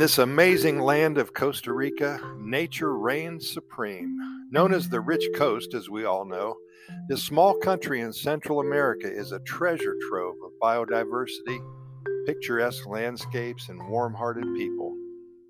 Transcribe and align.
this 0.00 0.16
amazing 0.16 0.78
land 0.80 1.18
of 1.18 1.34
Costa 1.34 1.74
Rica, 1.74 2.18
nature 2.38 2.96
reigns 2.96 3.52
supreme. 3.52 4.16
Known 4.50 4.72
as 4.72 4.88
the 4.88 5.02
Rich 5.02 5.26
Coast, 5.36 5.74
as 5.74 5.90
we 5.90 6.06
all 6.06 6.24
know, 6.24 6.56
this 7.10 7.22
small 7.22 7.52
country 7.58 8.00
in 8.00 8.10
Central 8.10 8.60
America 8.60 9.12
is 9.12 9.32
a 9.32 9.40
treasure 9.40 9.94
trove 10.08 10.36
of 10.42 10.52
biodiversity, 10.62 11.58
picturesque 12.24 12.86
landscapes, 12.86 13.68
and 13.68 13.90
warm 13.90 14.14
hearted 14.14 14.46
people. 14.56 14.96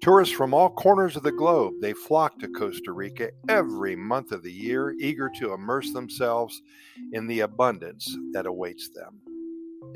Tourists 0.01 0.35
from 0.35 0.53
all 0.53 0.71
corners 0.71 1.15
of 1.15 1.23
the 1.23 1.31
globe, 1.31 1.75
they 1.81 1.93
flock 1.93 2.37
to 2.41 2.49
Costa 2.49 2.91
Rica 2.91 3.31
every 3.49 3.95
month 3.95 4.33
of 4.33 4.43
the 4.43 4.53
year, 4.53 4.97
eager 4.99 5.31
to 5.39 5.53
immerse 5.53 5.93
themselves 5.93 6.61
in 7.13 7.29
the 7.29 7.41
abundance 7.41 8.17
that 8.33 8.47
awaits 8.47 8.89
them. 8.89 9.21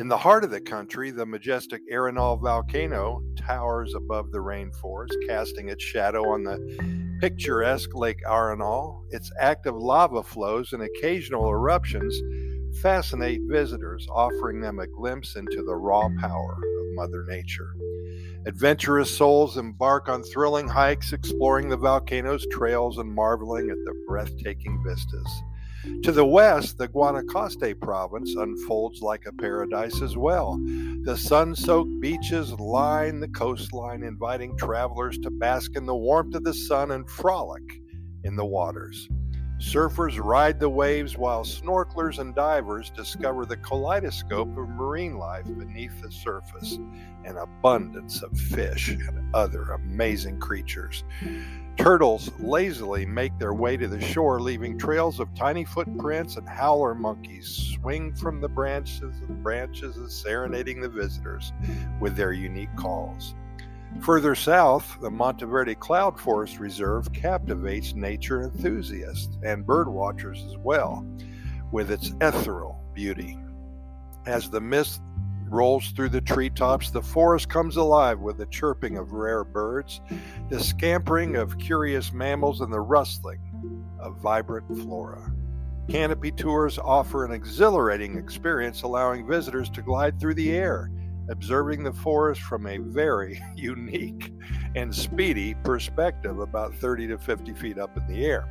In 0.00 0.08
the 0.08 0.18
heart 0.18 0.42
of 0.42 0.50
the 0.50 0.60
country, 0.60 1.12
the 1.12 1.24
majestic 1.24 1.80
Arenal 1.88 2.40
volcano 2.40 3.22
towers 3.36 3.94
above 3.94 4.32
the 4.32 4.38
rainforest, 4.38 5.14
casting 5.28 5.68
its 5.68 5.84
shadow 5.84 6.30
on 6.30 6.42
the 6.42 7.18
picturesque 7.20 7.94
Lake 7.94 8.18
Arenal. 8.26 9.04
Its 9.10 9.30
active 9.38 9.76
lava 9.76 10.22
flows 10.22 10.72
and 10.72 10.82
occasional 10.82 11.48
eruptions 11.48 12.20
fascinate 12.82 13.40
visitors, 13.44 14.08
offering 14.10 14.60
them 14.60 14.80
a 14.80 14.86
glimpse 14.88 15.36
into 15.36 15.62
the 15.62 15.76
raw 15.76 16.08
power 16.20 16.54
of 16.54 16.94
Mother 16.96 17.24
Nature. 17.28 17.72
Adventurous 18.46 19.16
souls 19.16 19.56
embark 19.56 20.08
on 20.08 20.24
thrilling 20.24 20.66
hikes, 20.66 21.12
exploring 21.12 21.68
the 21.68 21.76
volcano's 21.76 22.44
trails 22.50 22.98
and 22.98 23.14
marveling 23.14 23.70
at 23.70 23.78
the 23.84 23.94
breathtaking 24.08 24.82
vistas. 24.84 25.42
To 26.02 26.12
the 26.12 26.24
west, 26.24 26.78
the 26.78 26.88
Guanacaste 26.88 27.80
province 27.80 28.34
unfolds 28.34 29.02
like 29.02 29.26
a 29.26 29.32
paradise 29.32 30.00
as 30.02 30.16
well. 30.16 30.58
The 31.02 31.16
sun 31.16 31.54
soaked 31.54 32.00
beaches 32.00 32.52
line 32.52 33.20
the 33.20 33.28
coastline, 33.28 34.02
inviting 34.02 34.56
travelers 34.56 35.18
to 35.18 35.30
bask 35.30 35.76
in 35.76 35.86
the 35.86 35.94
warmth 35.94 36.34
of 36.34 36.44
the 36.44 36.54
sun 36.54 36.90
and 36.90 37.08
frolic 37.08 37.62
in 38.24 38.36
the 38.36 38.44
waters. 38.44 39.08
Surfers 39.60 40.22
ride 40.22 40.58
the 40.58 40.68
waves 40.68 41.16
while 41.16 41.44
snorkelers 41.44 42.18
and 42.18 42.34
divers 42.34 42.90
discover 42.90 43.46
the 43.46 43.56
kaleidoscope 43.56 44.56
of 44.58 44.68
marine 44.68 45.16
life 45.16 45.46
beneath 45.46 46.02
the 46.02 46.10
surface 46.10 46.78
an 47.24 47.36
abundance 47.36 48.22
of 48.22 48.36
fish 48.36 48.88
and 48.90 49.34
other 49.34 49.62
amazing 49.72 50.38
creatures. 50.40 51.04
Turtles 51.84 52.30
lazily 52.40 53.04
make 53.04 53.38
their 53.38 53.52
way 53.52 53.76
to 53.76 53.86
the 53.86 54.00
shore, 54.00 54.40
leaving 54.40 54.78
trails 54.78 55.20
of 55.20 55.34
tiny 55.34 55.66
footprints, 55.66 56.38
and 56.38 56.48
howler 56.48 56.94
monkeys 56.94 57.74
swing 57.74 58.14
from 58.14 58.40
the 58.40 58.48
branches 58.48 59.02
and 59.02 59.42
branches, 59.42 59.94
serenading 60.10 60.80
the 60.80 60.88
visitors 60.88 61.52
with 62.00 62.16
their 62.16 62.32
unique 62.32 62.74
calls. 62.74 63.34
Further 64.00 64.34
south, 64.34 64.96
the 65.02 65.10
Monteverde 65.10 65.74
Cloud 65.74 66.18
Forest 66.18 66.58
Reserve 66.58 67.12
captivates 67.12 67.94
nature 67.94 68.44
enthusiasts 68.44 69.36
and 69.42 69.66
birdwatchers 69.66 70.42
as 70.48 70.56
well, 70.56 71.06
with 71.70 71.90
its 71.90 72.14
ethereal 72.22 72.80
beauty. 72.94 73.38
As 74.24 74.48
the 74.48 74.58
mist 74.58 75.02
rolls 75.48 75.90
through 75.90 76.08
the 76.08 76.20
treetops, 76.20 76.90
the 76.90 77.02
forest 77.02 77.48
comes 77.48 77.76
alive 77.76 78.20
with 78.20 78.38
the 78.38 78.46
chirping 78.46 78.96
of 78.96 79.12
rare 79.12 79.44
birds, 79.44 80.00
the 80.48 80.62
scampering 80.62 81.36
of 81.36 81.58
curious 81.58 82.12
mammals, 82.12 82.60
and 82.60 82.72
the 82.72 82.80
rustling 82.80 83.40
of 83.98 84.20
vibrant 84.20 84.66
flora. 84.82 85.32
Canopy 85.88 86.30
tours 86.30 86.78
offer 86.78 87.24
an 87.24 87.32
exhilarating 87.32 88.16
experience, 88.16 88.82
allowing 88.82 89.26
visitors 89.26 89.68
to 89.70 89.82
glide 89.82 90.18
through 90.18 90.34
the 90.34 90.52
air, 90.52 90.90
observing 91.28 91.82
the 91.82 91.92
forest 91.92 92.40
from 92.40 92.66
a 92.66 92.78
very 92.78 93.42
unique 93.56 94.32
and 94.74 94.94
speedy 94.94 95.54
perspective, 95.62 96.38
about 96.38 96.74
30 96.76 97.08
to 97.08 97.18
50 97.18 97.52
feet 97.54 97.78
up 97.78 97.96
in 97.96 98.06
the 98.06 98.24
air. 98.24 98.48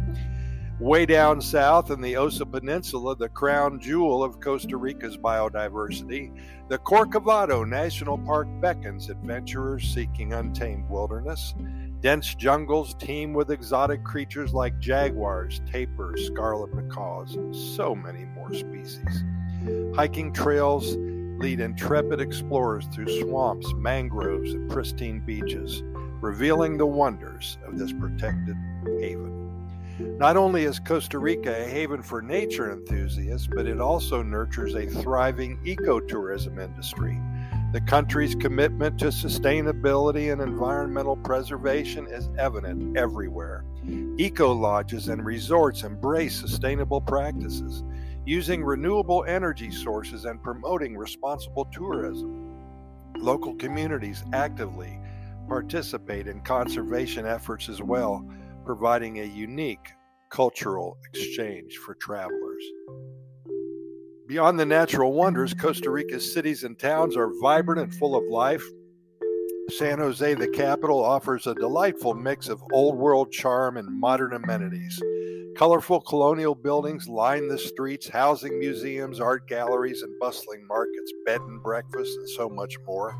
Way 0.83 1.05
down 1.05 1.39
south 1.39 1.91
in 1.91 2.01
the 2.01 2.17
Osa 2.17 2.45
Peninsula, 2.45 3.15
the 3.15 3.29
crown 3.29 3.79
jewel 3.79 4.21
of 4.21 4.41
Costa 4.41 4.75
Rica's 4.75 5.15
biodiversity, 5.15 6.37
the 6.67 6.77
Corcovado 6.77 7.65
National 7.65 8.17
Park 8.17 8.49
beckons 8.59 9.09
adventurers 9.09 9.93
seeking 9.93 10.33
untamed 10.33 10.89
wilderness. 10.89 11.55
Dense 12.01 12.35
jungles 12.35 12.95
teem 12.95 13.31
with 13.31 13.49
exotic 13.49 14.03
creatures 14.03 14.53
like 14.53 14.77
jaguars, 14.79 15.61
tapirs, 15.71 16.25
scarlet 16.25 16.73
macaws, 16.73 17.35
and 17.35 17.55
so 17.55 17.95
many 17.95 18.25
more 18.25 18.53
species. 18.53 19.23
Hiking 19.95 20.33
trails 20.33 20.97
lead 21.39 21.61
intrepid 21.61 22.19
explorers 22.19 22.87
through 22.87 23.21
swamps, 23.21 23.73
mangroves, 23.75 24.51
and 24.51 24.69
pristine 24.69 25.21
beaches, 25.21 25.81
revealing 26.19 26.77
the 26.77 26.85
wonders 26.85 27.57
of 27.65 27.77
this 27.77 27.93
protected 27.93 28.57
haven. 28.99 29.42
Not 29.99 30.37
only 30.37 30.63
is 30.63 30.79
Costa 30.79 31.19
Rica 31.19 31.51
a 31.51 31.69
haven 31.69 32.01
for 32.01 32.21
nature 32.21 32.71
enthusiasts, 32.71 33.47
but 33.47 33.67
it 33.67 33.79
also 33.79 34.23
nurtures 34.23 34.73
a 34.73 34.87
thriving 34.87 35.57
ecotourism 35.65 36.59
industry. 36.59 37.21
The 37.73 37.81
country's 37.81 38.33
commitment 38.33 38.97
to 38.99 39.07
sustainability 39.07 40.31
and 40.31 40.41
environmental 40.41 41.17
preservation 41.17 42.07
is 42.07 42.29
evident 42.39 42.97
everywhere. 42.97 43.65
Eco 44.17 44.51
lodges 44.51 45.09
and 45.09 45.23
resorts 45.23 45.83
embrace 45.83 46.39
sustainable 46.39 47.01
practices, 47.01 47.83
using 48.25 48.63
renewable 48.63 49.25
energy 49.27 49.69
sources 49.69 50.25
and 50.25 50.41
promoting 50.41 50.97
responsible 50.97 51.65
tourism. 51.65 52.55
Local 53.17 53.53
communities 53.55 54.23
actively 54.33 54.99
participate 55.47 56.27
in 56.27 56.41
conservation 56.41 57.27
efforts 57.27 57.69
as 57.69 57.81
well 57.81 58.25
providing 58.65 59.19
a 59.19 59.25
unique 59.25 59.93
cultural 60.29 60.97
exchange 61.13 61.77
for 61.77 61.95
travelers. 61.95 62.63
Beyond 64.25 64.59
the 64.59 64.65
natural 64.65 65.13
wonders, 65.13 65.53
Costa 65.53 65.91
Rica's 65.91 66.33
cities 66.33 66.63
and 66.63 66.79
towns 66.79 67.15
are 67.15 67.29
vibrant 67.41 67.81
and 67.81 67.93
full 67.93 68.15
of 68.15 68.23
life. 68.25 68.63
San 69.69 69.99
Jose, 69.99 70.33
the 70.33 70.47
capital, 70.47 71.03
offers 71.03 71.45
a 71.45 71.55
delightful 71.55 72.13
mix 72.13 72.49
of 72.49 72.63
old 72.71 72.97
world 72.97 73.31
charm 73.31 73.77
and 73.77 73.99
modern 73.99 74.33
amenities. 74.33 75.01
Colorful 75.55 76.01
colonial 76.01 76.55
buildings 76.55 77.07
line 77.07 77.47
the 77.47 77.57
streets, 77.57 78.09
housing 78.09 78.57
museums, 78.57 79.19
art 79.19 79.47
galleries, 79.47 80.01
and 80.01 80.19
bustling 80.19 80.65
markets, 80.67 81.13
bed 81.25 81.41
and 81.41 81.61
breakfast, 81.61 82.17
and 82.17 82.29
so 82.29 82.49
much 82.49 82.75
more. 82.87 83.15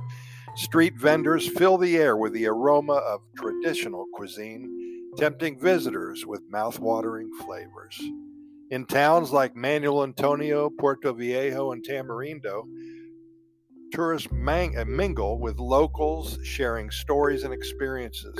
Street 0.55 0.95
vendors 0.97 1.47
fill 1.47 1.77
the 1.77 1.97
air 1.97 2.17
with 2.17 2.33
the 2.33 2.47
aroma 2.47 2.93
of 2.93 3.21
traditional 3.37 4.05
cuisine 4.13 4.82
tempting 5.17 5.59
visitors 5.59 6.25
with 6.25 6.41
mouth-watering 6.49 7.29
flavors. 7.45 8.01
In 8.71 8.85
towns 8.85 9.31
like 9.31 9.55
Manuel 9.55 10.03
Antonio, 10.03 10.69
Puerto 10.69 11.13
Viejo, 11.13 11.71
and 11.71 11.83
Tamarindo, 11.83 12.63
tourists 13.91 14.31
mang- 14.31 14.77
uh, 14.77 14.85
mingle 14.85 15.39
with 15.39 15.59
locals, 15.59 16.39
sharing 16.43 16.89
stories 16.89 17.43
and 17.43 17.53
experiences. 17.53 18.35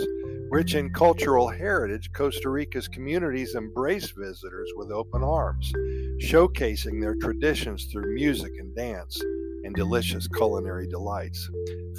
Rich 0.50 0.74
in 0.74 0.92
cultural 0.92 1.48
heritage, 1.48 2.12
Costa 2.14 2.50
Rica's 2.50 2.88
communities 2.88 3.54
embrace 3.56 4.12
visitors 4.12 4.72
with 4.76 4.92
open 4.92 5.24
arms, 5.24 5.72
showcasing 6.18 7.00
their 7.00 7.16
traditions 7.16 7.86
through 7.86 8.14
music 8.16 8.52
and 8.58 8.76
dance 8.76 9.22
and 9.64 9.76
delicious 9.76 10.28
culinary 10.28 10.88
delights. 10.88 11.50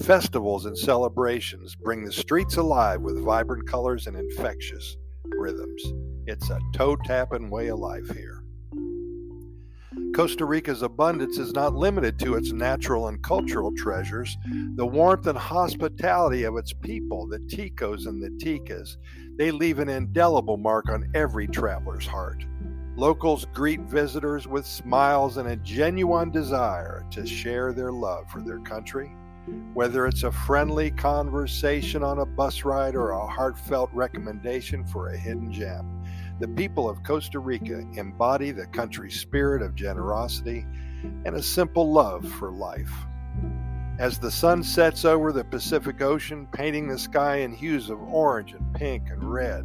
Festivals 0.02 0.66
and 0.66 0.76
celebrations 0.76 1.76
bring 1.76 2.04
the 2.04 2.12
streets 2.12 2.56
alive 2.56 3.00
with 3.00 3.24
vibrant 3.24 3.66
colors 3.68 4.08
and 4.08 4.16
infectious 4.16 4.96
rhythms. 5.38 5.82
It's 6.26 6.50
a 6.50 6.58
toe 6.74 6.96
tapping 6.96 7.48
way 7.48 7.68
of 7.68 7.78
life 7.78 8.10
here. 8.10 8.42
Costa 10.14 10.44
Rica's 10.44 10.82
abundance 10.82 11.38
is 11.38 11.52
not 11.52 11.74
limited 11.74 12.18
to 12.18 12.34
its 12.34 12.52
natural 12.52 13.06
and 13.06 13.22
cultural 13.22 13.72
treasures. 13.76 14.36
The 14.74 14.86
warmth 14.86 15.28
and 15.28 15.38
hospitality 15.38 16.42
of 16.42 16.56
its 16.56 16.72
people, 16.72 17.28
the 17.28 17.38
Ticos 17.38 18.06
and 18.06 18.20
the 18.20 18.30
Ticas, 18.44 18.96
they 19.38 19.52
leave 19.52 19.78
an 19.78 19.88
indelible 19.88 20.56
mark 20.56 20.88
on 20.88 21.08
every 21.14 21.46
traveler's 21.46 22.06
heart. 22.06 22.44
Locals 22.96 23.46
greet 23.54 23.80
visitors 23.82 24.46
with 24.48 24.66
smiles 24.66 25.36
and 25.36 25.48
a 25.48 25.56
genuine 25.56 26.30
desire 26.30 27.04
to 27.12 27.24
share 27.26 27.72
their 27.72 27.92
love 27.92 28.28
for 28.30 28.40
their 28.40 28.60
country. 28.60 29.12
Whether 29.74 30.06
it's 30.06 30.22
a 30.22 30.32
friendly 30.32 30.90
conversation 30.90 32.02
on 32.02 32.18
a 32.18 32.26
bus 32.26 32.64
ride 32.64 32.94
or 32.94 33.10
a 33.10 33.26
heartfelt 33.26 33.90
recommendation 33.92 34.84
for 34.86 35.08
a 35.08 35.16
hidden 35.16 35.52
gem, 35.52 36.02
the 36.40 36.48
people 36.48 36.88
of 36.88 37.02
Costa 37.02 37.38
Rica 37.38 37.84
embody 37.94 38.50
the 38.50 38.66
country's 38.66 39.20
spirit 39.20 39.62
of 39.62 39.74
generosity 39.74 40.66
and 41.24 41.36
a 41.36 41.42
simple 41.42 41.92
love 41.92 42.28
for 42.28 42.50
life. 42.50 42.92
As 43.98 44.18
the 44.18 44.30
sun 44.30 44.62
sets 44.62 45.04
over 45.04 45.32
the 45.32 45.44
Pacific 45.44 46.00
Ocean, 46.00 46.48
painting 46.52 46.88
the 46.88 46.98
sky 46.98 47.36
in 47.36 47.52
hues 47.52 47.90
of 47.90 48.00
orange 48.02 48.52
and 48.52 48.74
pink 48.74 49.08
and 49.10 49.22
red, 49.22 49.64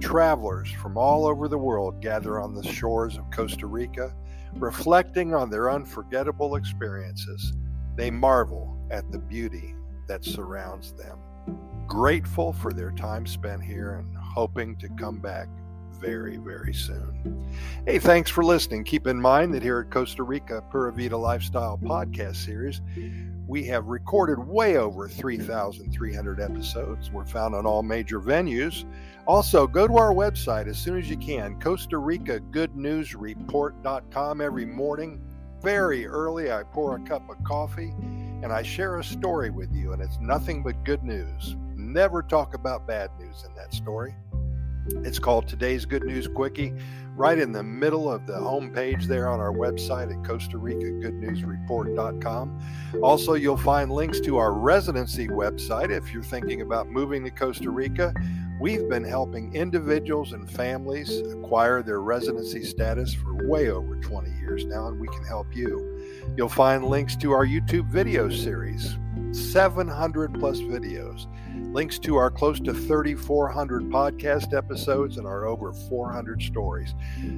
Travelers 0.00 0.70
from 0.70 0.98
all 0.98 1.26
over 1.26 1.48
the 1.48 1.56
world 1.56 2.02
gather 2.02 2.38
on 2.38 2.54
the 2.54 2.62
shores 2.62 3.16
of 3.16 3.30
Costa 3.30 3.66
Rica, 3.66 4.14
reflecting 4.54 5.34
on 5.34 5.48
their 5.48 5.70
unforgettable 5.70 6.56
experiences. 6.56 7.54
They 7.96 8.10
marvel 8.10 8.75
at 8.90 9.10
the 9.12 9.18
beauty 9.18 9.74
that 10.08 10.24
surrounds 10.24 10.92
them. 10.92 11.18
grateful 11.86 12.52
for 12.52 12.72
their 12.72 12.90
time 12.92 13.26
spent 13.26 13.62
here 13.62 13.94
and 13.94 14.16
hoping 14.16 14.76
to 14.76 14.88
come 14.98 15.18
back 15.18 15.48
very, 16.00 16.36
very 16.36 16.74
soon. 16.74 17.46
Hey, 17.86 17.98
thanks 17.98 18.30
for 18.30 18.44
listening. 18.44 18.84
Keep 18.84 19.06
in 19.06 19.20
mind 19.20 19.54
that 19.54 19.62
here 19.62 19.80
at 19.80 19.90
Costa 19.90 20.22
Rica 20.22 20.62
Pura 20.70 20.92
Vida 20.92 21.16
Lifestyle 21.16 21.78
Podcast 21.78 22.36
Series, 22.36 22.82
we 23.46 23.64
have 23.64 23.86
recorded 23.86 24.38
way 24.38 24.76
over 24.76 25.08
3,300 25.08 26.40
episodes. 26.40 27.10
We're 27.10 27.24
found 27.24 27.54
on 27.54 27.64
all 27.64 27.82
major 27.82 28.20
venues. 28.20 28.84
Also, 29.26 29.66
go 29.66 29.86
to 29.86 29.96
our 29.96 30.12
website 30.12 30.66
as 30.66 30.76
soon 30.76 30.98
as 30.98 31.08
you 31.08 31.16
can, 31.16 31.58
Costa 31.60 31.98
Rica 31.98 32.40
Good 32.40 32.76
News 32.76 33.14
Report.com 33.14 34.40
every 34.40 34.66
morning. 34.66 35.22
Very 35.62 36.06
early, 36.06 36.52
I 36.52 36.64
pour 36.64 36.96
a 36.96 37.00
cup 37.00 37.30
of 37.30 37.42
coffee 37.44 37.94
and 38.42 38.52
I 38.52 38.62
share 38.62 38.98
a 38.98 39.04
story 39.04 39.50
with 39.50 39.72
you, 39.72 39.92
and 39.92 40.02
it's 40.02 40.18
nothing 40.20 40.62
but 40.62 40.84
good 40.84 41.02
news. 41.02 41.56
Never 41.74 42.22
talk 42.22 42.54
about 42.54 42.86
bad 42.86 43.10
news 43.18 43.44
in 43.46 43.54
that 43.54 43.72
story. 43.72 44.14
It's 45.04 45.18
called 45.18 45.48
Today's 45.48 45.84
Good 45.84 46.04
News 46.04 46.28
Quickie, 46.28 46.72
right 47.16 47.38
in 47.38 47.50
the 47.50 47.62
middle 47.62 48.12
of 48.12 48.26
the 48.26 48.34
homepage 48.34 49.04
there 49.04 49.28
on 49.28 49.40
our 49.40 49.52
website 49.52 50.16
at 50.16 50.24
Costa 50.24 50.58
Rica 50.58 50.90
Good 51.00 51.14
News 51.14 51.42
Report.com. 51.42 52.60
Also, 53.02 53.34
you'll 53.34 53.56
find 53.56 53.90
links 53.90 54.20
to 54.20 54.36
our 54.36 54.52
residency 54.52 55.26
website 55.26 55.90
if 55.90 56.12
you're 56.12 56.22
thinking 56.22 56.60
about 56.60 56.88
moving 56.88 57.24
to 57.24 57.30
Costa 57.30 57.70
Rica. 57.70 58.14
We've 58.58 58.88
been 58.88 59.04
helping 59.04 59.54
individuals 59.54 60.32
and 60.32 60.50
families 60.50 61.20
acquire 61.20 61.82
their 61.82 62.00
residency 62.00 62.64
status 62.64 63.12
for 63.12 63.46
way 63.46 63.68
over 63.68 63.96
20 63.96 64.30
years 64.40 64.64
now, 64.64 64.88
and 64.88 64.98
we 64.98 65.08
can 65.08 65.22
help 65.24 65.54
you. 65.54 66.24
You'll 66.38 66.48
find 66.48 66.82
links 66.82 67.16
to 67.16 67.32
our 67.32 67.44
YouTube 67.44 67.86
video 67.88 68.30
series, 68.30 68.96
700 69.36 70.38
plus 70.38 70.60
videos 70.60 71.26
links 71.72 71.98
to 71.98 72.16
our 72.16 72.30
close 72.30 72.58
to 72.60 72.72
3,400 72.72 73.84
podcast 73.84 74.56
episodes 74.56 75.18
and 75.18 75.26
our 75.26 75.46
over 75.46 75.72
400 75.72 76.42
stories. 76.42 76.94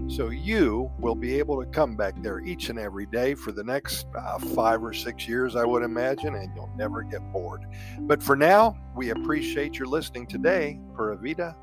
So 0.06 0.28
you 0.28 0.90
will 0.98 1.14
be 1.14 1.38
able 1.38 1.62
to 1.62 1.68
come 1.70 1.96
back 1.96 2.14
there 2.22 2.40
each 2.40 2.68
and 2.68 2.78
every 2.78 3.06
day 3.06 3.34
for 3.34 3.52
the 3.52 3.64
next 3.64 4.06
uh, 4.16 4.38
five 4.38 4.82
or 4.82 4.92
six 4.92 5.26
years, 5.28 5.56
I 5.56 5.64
would 5.64 5.82
imagine, 5.82 6.34
and 6.34 6.54
you'll 6.54 6.70
never 6.76 7.02
get 7.02 7.20
bored. 7.32 7.64
But 8.00 8.22
for 8.22 8.36
now, 8.36 8.76
we 8.94 9.10
appreciate 9.10 9.78
your 9.78 9.88
listening 9.88 10.26
today. 10.26 10.78
Pura 10.94 11.16
Vida. 11.16 11.56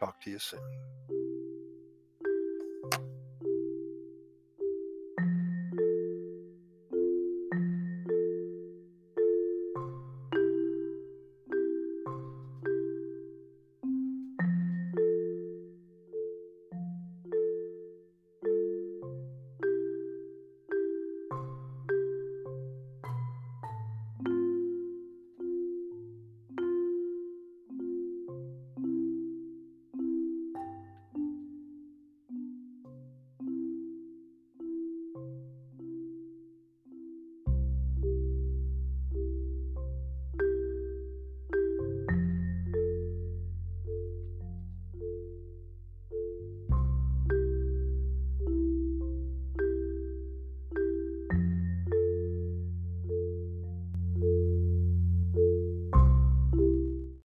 Talk 0.00 0.20
to 0.22 0.30
you 0.30 0.38
soon. 0.38 0.60